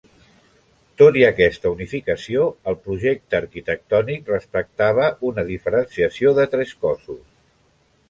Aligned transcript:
Tot 1.01 1.19
i 1.19 1.25
aquesta 1.27 1.71
unificació, 1.73 2.47
el 2.73 2.79
projecte 2.87 3.39
arquitectònic 3.41 4.35
respectava 4.35 5.09
una 5.33 5.49
diferenciació 5.55 6.37
de 6.43 6.51
tres 6.57 6.79
cóssos. 6.87 7.25